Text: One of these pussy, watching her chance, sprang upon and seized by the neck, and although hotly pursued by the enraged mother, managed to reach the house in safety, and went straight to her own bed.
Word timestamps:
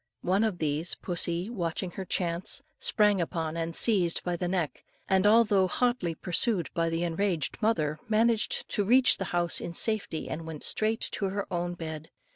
One 0.23 0.43
of 0.43 0.57
these 0.57 0.95
pussy, 0.95 1.47
watching 1.47 1.91
her 1.91 2.05
chance, 2.05 2.63
sprang 2.79 3.21
upon 3.21 3.55
and 3.55 3.75
seized 3.75 4.23
by 4.23 4.35
the 4.35 4.47
neck, 4.47 4.83
and 5.07 5.27
although 5.27 5.67
hotly 5.67 6.15
pursued 6.15 6.71
by 6.73 6.89
the 6.89 7.03
enraged 7.03 7.59
mother, 7.61 7.99
managed 8.09 8.67
to 8.69 8.83
reach 8.83 9.19
the 9.19 9.25
house 9.25 9.61
in 9.61 9.75
safety, 9.75 10.27
and 10.27 10.47
went 10.47 10.63
straight 10.63 11.01
to 11.11 11.25
her 11.25 11.45
own 11.53 11.75
bed. 11.75 12.09